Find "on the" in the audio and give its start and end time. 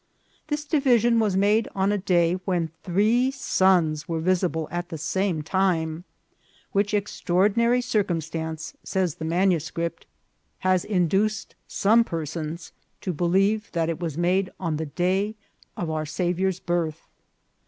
14.59-14.87